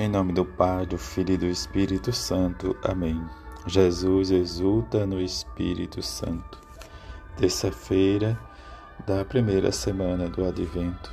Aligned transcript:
Em 0.00 0.08
nome 0.08 0.32
do 0.32 0.44
Pai, 0.44 0.86
do 0.86 0.96
Filho 0.96 1.34
e 1.34 1.36
do 1.36 1.46
Espírito 1.46 2.12
Santo. 2.12 2.76
Amém. 2.84 3.20
Jesus 3.66 4.30
exulta 4.30 5.04
no 5.04 5.20
Espírito 5.20 6.00
Santo. 6.04 6.56
Terça-feira 7.36 8.38
da 9.04 9.24
primeira 9.24 9.72
semana 9.72 10.28
do 10.28 10.46
Advento. 10.46 11.10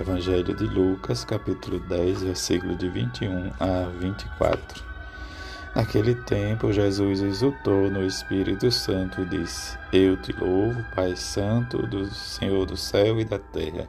Evangelho 0.00 0.56
de 0.56 0.64
Lucas, 0.64 1.26
capítulo 1.26 1.78
10, 1.80 2.22
versículo 2.22 2.74
de 2.74 2.88
21 2.88 3.52
a 3.60 3.90
24. 4.00 4.82
Naquele 5.76 6.14
tempo, 6.14 6.72
Jesus 6.72 7.20
exultou 7.20 7.90
no 7.90 8.02
Espírito 8.02 8.72
Santo 8.72 9.20
e 9.20 9.26
disse: 9.26 9.76
Eu 9.92 10.16
te 10.16 10.32
louvo, 10.32 10.82
Pai 10.94 11.14
Santo, 11.16 11.86
do 11.86 12.06
Senhor 12.06 12.64
do 12.64 12.78
céu 12.78 13.20
e 13.20 13.26
da 13.26 13.38
terra 13.38 13.86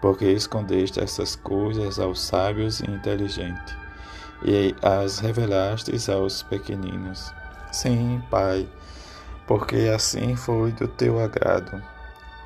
porque 0.00 0.26
escondeste 0.26 1.00
essas 1.00 1.34
coisas 1.34 1.98
aos 1.98 2.20
sábios 2.20 2.80
e 2.80 2.90
inteligentes, 2.90 3.76
e 4.44 4.74
as 4.82 5.18
revelastes 5.18 6.08
aos 6.08 6.42
pequeninos. 6.42 7.32
Sim, 7.72 8.22
Pai, 8.30 8.68
porque 9.46 9.90
assim 9.94 10.36
foi 10.36 10.72
do 10.72 10.86
teu 10.86 11.18
agrado. 11.20 11.82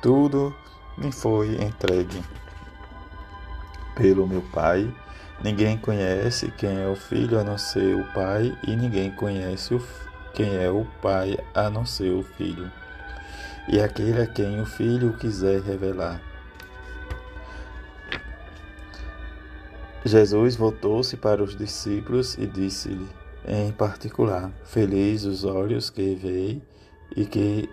Tudo 0.01 0.53
me 0.97 1.11
foi 1.11 1.55
entregue 1.55 2.23
pelo 3.95 4.27
meu 4.27 4.41
Pai. 4.53 4.93
Ninguém 5.43 5.77
conhece 5.77 6.51
quem 6.57 6.81
é 6.81 6.87
o 6.87 6.95
Filho 6.95 7.39
a 7.39 7.43
não 7.43 7.57
ser 7.57 7.95
o 7.95 8.03
Pai, 8.13 8.57
e 8.65 8.75
ninguém 8.75 9.11
conhece 9.11 9.79
quem 10.33 10.55
é 10.55 10.69
o 10.69 10.85
Pai 11.01 11.37
a 11.53 11.69
não 11.69 11.85
ser 11.85 12.11
o 12.11 12.23
Filho. 12.23 12.71
E 13.67 13.79
aquele 13.79 14.21
a 14.21 14.27
quem 14.27 14.59
o 14.59 14.65
Filho 14.65 15.13
quiser 15.13 15.61
revelar. 15.61 16.19
Jesus 20.05 20.57
voltou-se 20.57 21.15
para 21.15 21.41
os 21.41 21.55
discípulos 21.55 22.37
e 22.37 22.45
disse-lhe, 22.45 23.07
em 23.47 23.71
particular: 23.71 24.51
Feliz 24.65 25.23
os 25.23 25.45
olhos 25.45 25.89
que 25.89 26.13
veem 26.15 26.61
e 27.15 27.25
que 27.25 27.69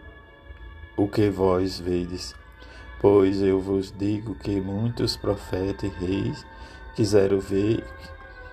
o 0.97 1.09
que 1.09 1.29
vós 1.29 1.81
vedes. 1.81 2.35
Pois 3.01 3.43
eu 3.43 3.61
vos 3.61 3.93
digo 3.99 4.37
que 4.37 4.61
muitos 4.61 5.17
profetas 5.17 5.91
e 6.01 6.05
reis 6.05 6.47
quiseram 6.95 7.41
ver 7.41 7.83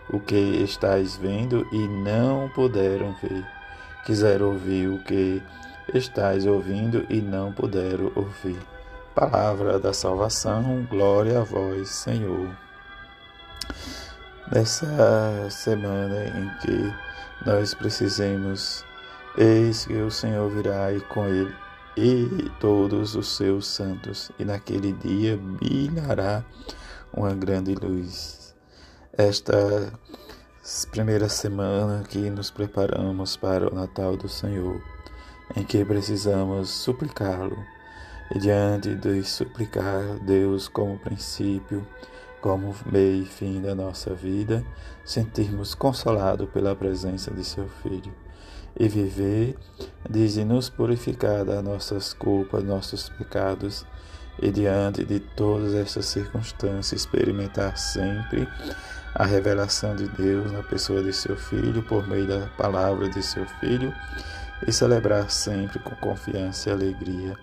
o 0.09 0.19
que 0.19 0.63
estáis 0.63 1.15
vendo 1.15 1.67
e 1.71 1.87
não 1.87 2.49
puderam 2.49 3.13
ver. 3.21 3.45
Quiseram 4.07 4.53
ouvir 4.53 4.87
o 4.87 5.03
que 5.03 5.43
estáis 5.93 6.47
ouvindo 6.47 7.05
e 7.11 7.21
não 7.21 7.53
puderam 7.53 8.11
ouvir. 8.15 8.59
Palavra 9.13 9.77
da 9.77 9.93
salvação, 9.93 10.87
glória 10.89 11.41
a 11.41 11.43
vós, 11.43 11.89
Senhor 11.89 12.66
nessa 14.51 15.49
semana 15.49 16.25
em 16.25 16.49
que 16.61 16.93
nós 17.45 17.73
precisemos, 17.73 18.85
eis 19.37 19.85
que 19.85 19.93
o 19.93 20.09
Senhor 20.09 20.49
virá 20.49 20.91
e 20.93 21.01
com 21.01 21.25
ele 21.27 21.53
e 21.95 22.51
todos 22.59 23.15
os 23.15 23.35
seus 23.35 23.67
santos, 23.67 24.31
e 24.37 24.45
naquele 24.45 24.93
dia 24.93 25.37
brilhará 25.37 26.43
uma 27.11 27.33
grande 27.33 27.73
luz. 27.73 28.55
Esta 29.13 29.91
primeira 30.91 31.27
semana 31.27 32.03
que 32.03 32.29
nos 32.29 32.51
preparamos 32.51 33.35
para 33.35 33.71
o 33.71 33.75
Natal 33.75 34.15
do 34.15 34.29
Senhor, 34.29 34.79
em 35.55 35.63
que 35.63 35.83
precisamos 35.83 36.69
suplicá-lo, 36.69 37.57
e 38.35 38.39
diante 38.39 38.93
de 38.93 39.23
suplicar 39.23 40.03
Deus 40.21 40.67
como 40.67 40.99
princípio, 40.99 41.87
como 42.41 42.75
meio 42.85 43.23
e 43.23 43.25
fim 43.25 43.61
da 43.61 43.73
nossa 43.73 44.13
vida, 44.13 44.63
sentirmos 45.03 45.73
consolado 45.73 46.47
pela 46.47 46.75
presença 46.75 47.31
de 47.31 47.43
seu 47.43 47.67
Filho 47.67 48.13
e 48.79 48.87
viver, 48.87 49.57
diz 50.09 50.37
nos 50.37 50.69
purificar 50.69 51.43
das 51.43 51.63
nossas 51.63 52.13
culpas, 52.13 52.63
nossos 52.63 53.09
pecados 53.09 53.85
e 54.39 54.51
diante 54.51 55.03
de 55.03 55.19
todas 55.19 55.73
essas 55.73 56.05
circunstâncias 56.05 57.01
experimentar 57.01 57.75
sempre 57.77 58.47
a 59.15 59.25
revelação 59.25 59.95
de 59.95 60.07
Deus 60.09 60.51
na 60.51 60.61
pessoa 60.61 61.01
de 61.01 61.11
seu 61.11 61.35
Filho 61.35 61.81
por 61.83 62.07
meio 62.07 62.27
da 62.27 62.47
palavra 62.55 63.09
de 63.09 63.23
seu 63.23 63.45
Filho 63.59 63.91
e 64.65 64.71
celebrar 64.71 65.29
sempre 65.31 65.79
com 65.79 65.95
confiança 65.95 66.69
e 66.69 66.71
alegria, 66.71 67.35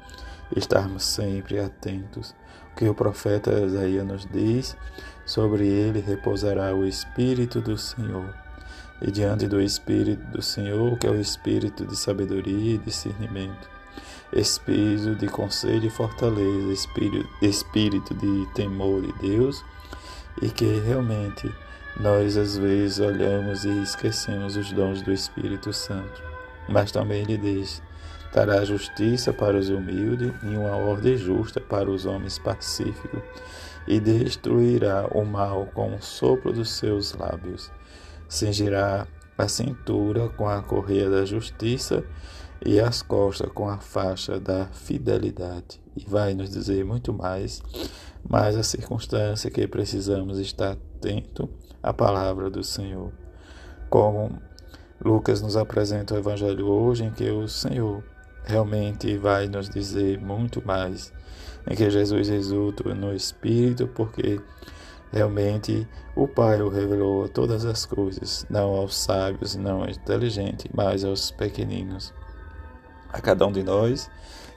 estarmos 0.54 1.04
sempre 1.04 1.58
atentos 1.58 2.34
que 2.76 2.88
o 2.88 2.94
profeta 2.94 3.52
Isaías 3.52 4.06
nos 4.06 4.26
diz, 4.26 4.76
sobre 5.24 5.66
ele 5.66 6.00
repousará 6.00 6.74
o 6.74 6.84
Espírito 6.84 7.60
do 7.60 7.78
Senhor. 7.78 8.34
E 9.00 9.10
diante 9.10 9.46
do 9.46 9.60
Espírito 9.60 10.24
do 10.30 10.42
Senhor, 10.42 10.98
que 10.98 11.06
é 11.06 11.10
o 11.10 11.20
Espírito 11.20 11.84
de 11.86 11.96
sabedoria 11.96 12.74
e 12.74 12.78
discernimento, 12.78 13.68
Espírito 14.32 15.14
de 15.14 15.28
conselho 15.28 15.86
e 15.86 15.90
fortaleza, 15.90 16.72
Espírito, 16.72 17.28
Espírito 17.42 18.14
de 18.14 18.46
temor 18.54 19.02
de 19.02 19.12
Deus, 19.20 19.64
e 20.42 20.48
que 20.48 20.80
realmente 20.80 21.52
nós 22.00 22.36
às 22.36 22.56
vezes 22.56 22.98
olhamos 22.98 23.64
e 23.64 23.82
esquecemos 23.82 24.56
os 24.56 24.72
dons 24.72 25.02
do 25.02 25.12
Espírito 25.12 25.72
Santo. 25.72 26.22
Mas 26.68 26.90
também 26.90 27.22
ele 27.22 27.36
diz: 27.36 27.80
Dará 28.34 28.64
justiça 28.64 29.32
para 29.32 29.56
os 29.56 29.68
humildes 29.68 30.32
e 30.42 30.56
uma 30.56 30.74
ordem 30.76 31.16
justa 31.16 31.60
para 31.60 31.88
os 31.88 32.04
homens 32.04 32.36
pacíficos, 32.36 33.22
e 33.86 34.00
destruirá 34.00 35.06
o 35.12 35.24
mal 35.24 35.66
com 35.72 35.94
o 35.94 36.02
sopro 36.02 36.52
dos 36.52 36.70
seus 36.70 37.14
lábios. 37.14 37.70
Cingirá 38.28 39.06
a 39.38 39.46
cintura 39.46 40.28
com 40.30 40.48
a 40.48 40.60
correia 40.62 41.08
da 41.08 41.24
justiça 41.24 42.02
e 42.64 42.80
as 42.80 43.02
costas 43.02 43.50
com 43.52 43.68
a 43.68 43.78
faixa 43.78 44.40
da 44.40 44.66
fidelidade. 44.66 45.80
E 45.96 46.04
vai 46.04 46.34
nos 46.34 46.50
dizer 46.50 46.84
muito 46.84 47.12
mais, 47.12 47.62
mas 48.28 48.56
a 48.56 48.64
circunstância 48.64 49.48
que 49.48 49.68
precisamos 49.68 50.40
estar 50.40 50.72
atento 50.72 51.48
à 51.80 51.92
palavra 51.92 52.50
do 52.50 52.64
Senhor. 52.64 53.12
Como 53.88 54.40
Lucas 55.04 55.40
nos 55.40 55.56
apresenta 55.56 56.14
o 56.14 56.18
Evangelho 56.18 56.66
hoje, 56.66 57.04
em 57.04 57.10
que 57.12 57.30
o 57.30 57.46
Senhor 57.46 58.02
realmente 58.44 59.16
vai 59.16 59.48
nos 59.48 59.68
dizer 59.68 60.20
muito 60.20 60.64
mais 60.66 61.12
em 61.68 61.74
que 61.74 61.88
Jesus 61.90 62.28
exulta 62.28 62.94
no 62.94 63.14
Espírito, 63.14 63.86
porque 63.88 64.40
realmente 65.12 65.88
o 66.14 66.28
Pai 66.28 66.60
o 66.60 66.68
revelou 66.68 67.28
todas 67.28 67.64
as 67.64 67.86
coisas, 67.86 68.46
não 68.50 68.74
aos 68.74 68.96
sábios, 68.96 69.56
não 69.56 69.82
aos 69.82 69.96
inteligentes, 69.96 70.66
mas 70.74 71.04
aos 71.04 71.30
pequeninos. 71.30 72.12
A 73.08 73.20
cada 73.20 73.46
um 73.46 73.52
de 73.52 73.62
nós 73.62 74.10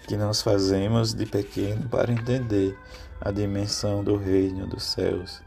que 0.08 0.18
nos 0.18 0.42
fazemos 0.42 1.14
de 1.14 1.26
pequeno 1.26 1.88
para 1.90 2.12
entender 2.12 2.78
a 3.22 3.32
dimensão 3.32 4.04
do 4.04 4.18
reino 4.18 4.68
dos 4.68 4.84
céus, 4.84 5.42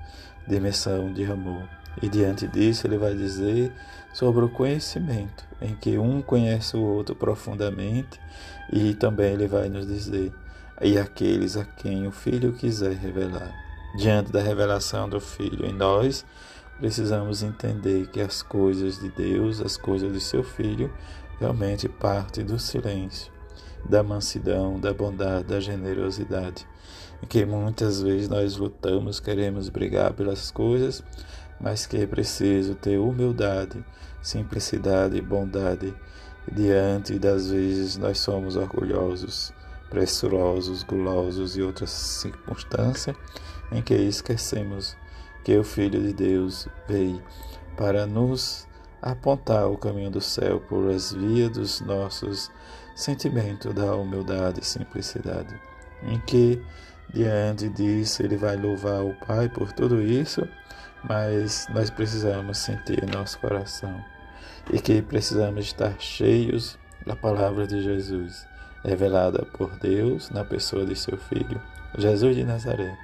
dimensão 0.47 1.13
de 1.13 1.25
amor. 1.25 1.80
E 2.03 2.09
diante 2.09 2.47
disso, 2.47 2.87
ele 2.87 2.97
vai 2.97 3.15
dizer 3.15 3.73
sobre 4.13 4.45
o 4.45 4.49
conhecimento, 4.49 5.45
em 5.61 5.75
que 5.75 5.99
um 5.99 6.23
conhece 6.23 6.77
o 6.77 6.83
outro 6.83 7.15
profundamente, 7.15 8.21
e 8.73 8.95
também 8.95 9.33
ele 9.33 9.47
vai 9.47 9.69
nos 9.69 9.87
dizer, 9.87 10.33
e 10.81 10.99
aqueles 10.99 11.57
a 11.57 11.65
quem 11.65 12.07
o 12.07 12.13
Filho 12.13 12.53
quiser 12.53 12.95
revelar. 12.95 13.53
Diante 13.97 14.31
da 14.33 14.41
revelação 14.41 15.09
do 15.09 15.21
Filho 15.21 15.67
em 15.67 15.73
nós, 15.73 16.25
precisamos 16.79 17.43
entender 17.43 18.07
que 18.09 18.21
as 18.21 18.43
coisas 18.43 18.99
de 18.99 19.11
Deus, 19.11 19.61
as 19.61 19.77
coisas 19.77 20.13
de 20.13 20.21
seu 20.21 20.43
Filho, 20.43 20.93
realmente 21.39 21.89
partem 21.89 22.45
do 22.45 22.59
silêncio, 22.59 23.33
da 23.85 24.03
mansidão, 24.03 24.79
da 24.79 24.93
bondade, 24.93 25.45
da 25.45 25.61
generosidade. 25.61 26.67
Em 27.23 27.27
que 27.27 27.45
muitas 27.45 28.01
vezes 28.01 28.29
nós 28.29 28.57
lutamos, 28.57 29.21
queremos 29.21 29.69
brigar 29.69 30.13
pelas 30.15 30.51
coisas, 30.51 31.03
mas 31.61 31.87
que 31.87 31.99
é 31.99 32.07
preciso 32.07 32.75
ter 32.75 32.99
humildade, 32.99 33.85
simplicidade 34.23 35.17
e 35.17 35.21
bondade 35.21 35.95
diante 36.51 37.19
das 37.19 37.51
vezes 37.51 37.97
nós 37.97 38.19
somos 38.19 38.57
orgulhosos, 38.57 39.53
pressurosos, 39.91 40.83
gulosos 40.83 41.57
e 41.57 41.63
outras 41.63 41.91
circunstâncias 41.91 43.17
em 43.71 43.83
que 43.83 43.95
esquecemos 43.95 44.97
que 45.45 45.57
o 45.57 45.65
Filho 45.65 46.01
de 46.03 46.13
Deus 46.13 46.69
veio 46.89 47.23
para 47.77 48.07
nos 48.07 48.67
apontar 49.01 49.67
o 49.69 49.77
caminho 49.77 50.11
do 50.11 50.21
céu 50.21 50.61
por 50.61 50.91
as 50.91 51.13
vias 51.13 51.51
dos 51.51 51.81
nossos 51.81 52.51
sentimentos 52.95 53.73
da 53.73 53.95
humildade 53.95 54.61
e 54.61 54.65
simplicidade, 54.65 55.59
em 56.03 56.21
que 56.21 56.63
diante 57.13 57.69
disso 57.69 58.23
ele 58.23 58.37
vai 58.37 58.57
louvar 58.57 59.03
o 59.05 59.15
Pai 59.27 59.49
por 59.49 59.73
tudo 59.73 60.01
isso 60.03 60.47
mas 61.03 61.67
nós 61.71 61.91
precisamos 61.91 62.59
sentir 62.59 63.07
nosso 63.07 63.39
coração. 63.39 64.03
E 64.73 64.81
que 64.81 65.01
precisamos 65.03 65.67
estar 65.67 65.95
cheios 65.99 66.79
da 67.07 67.17
palavra 67.17 67.67
de 67.67 67.83
Jesus, 67.83 68.47
revelada 68.85 69.45
por 69.57 69.71
Deus 69.79 70.31
na 70.31 70.45
pessoa 70.45 70.85
de 70.85 70.95
seu 70.95 71.17
Filho, 71.17 71.61
Jesus 71.99 72.37
de 72.37 72.45
Nazaré, 72.45 72.97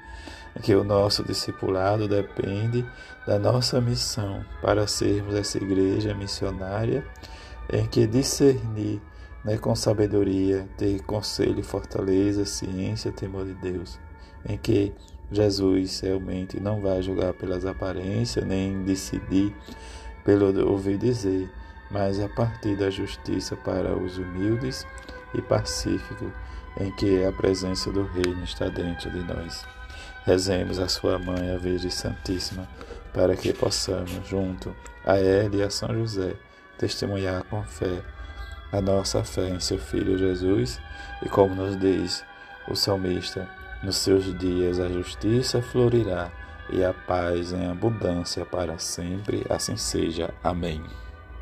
que 0.62 0.74
o 0.74 0.84
nosso 0.84 1.24
discipulado 1.24 2.06
depende 2.06 2.84
da 3.26 3.38
nossa 3.38 3.80
missão 3.80 4.44
para 4.62 4.86
sermos 4.86 5.34
essa 5.34 5.58
igreja 5.58 6.14
missionária, 6.14 7.04
em 7.72 7.86
que 7.86 8.06
discernir 8.06 9.00
né, 9.46 9.56
com 9.56 9.76
sabedoria, 9.76 10.68
ter 10.76 11.00
conselho, 11.02 11.62
fortaleza, 11.62 12.44
ciência, 12.44 13.12
temor 13.12 13.46
de 13.46 13.54
Deus, 13.54 13.96
em 14.44 14.58
que 14.58 14.92
Jesus 15.30 16.00
realmente 16.00 16.58
não 16.58 16.80
vai 16.80 17.00
julgar 17.00 17.32
pelas 17.32 17.64
aparências, 17.64 18.44
nem 18.44 18.82
decidir 18.82 19.54
pelo 20.24 20.68
ouvir 20.68 20.98
dizer, 20.98 21.48
mas 21.92 22.18
a 22.18 22.28
partir 22.28 22.76
da 22.76 22.90
justiça 22.90 23.54
para 23.54 23.96
os 23.96 24.18
humildes 24.18 24.84
e 25.32 25.40
pacífico, 25.40 26.32
em 26.80 26.90
que 26.96 27.24
a 27.24 27.30
presença 27.30 27.90
do 27.92 28.02
Reino 28.02 28.42
está 28.42 28.68
dentro 28.68 29.10
de 29.12 29.22
nós. 29.32 29.64
Rezemos 30.24 30.80
a 30.80 30.88
Sua 30.88 31.20
Mãe, 31.20 31.54
a 31.54 31.56
Virgem 31.56 31.90
Santíssima, 31.90 32.68
para 33.14 33.36
que 33.36 33.52
possamos, 33.52 34.26
junto 34.26 34.74
a 35.04 35.16
ela 35.16 35.54
e 35.54 35.62
a 35.62 35.70
São 35.70 35.94
José, 35.94 36.34
testemunhar 36.76 37.44
com 37.44 37.62
fé 37.62 38.02
a 38.72 38.80
nossa 38.80 39.22
fé 39.24 39.48
em 39.48 39.60
Seu 39.60 39.78
Filho 39.78 40.18
Jesus 40.18 40.80
e, 41.22 41.28
como 41.28 41.54
nos 41.54 41.78
diz 41.78 42.24
o 42.68 42.74
salmista, 42.74 43.48
nos 43.82 43.96
seus 43.96 44.36
dias 44.38 44.80
a 44.80 44.88
justiça 44.88 45.62
florirá 45.62 46.30
e 46.70 46.84
a 46.84 46.92
paz 46.92 47.52
em 47.52 47.66
abundância 47.66 48.44
para 48.44 48.78
sempre. 48.78 49.44
Assim 49.48 49.76
seja. 49.76 50.34
Amém. 50.42 50.82